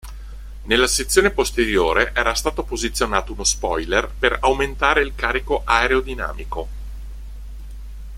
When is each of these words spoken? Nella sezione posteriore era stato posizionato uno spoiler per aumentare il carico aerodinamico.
Nella 0.63 0.87
sezione 0.87 1.29
posteriore 1.29 2.11
era 2.15 2.33
stato 2.33 2.63
posizionato 2.63 3.33
uno 3.33 3.43
spoiler 3.43 4.09
per 4.09 4.35
aumentare 4.41 5.03
il 5.03 5.13
carico 5.13 5.61
aerodinamico. 5.63 6.67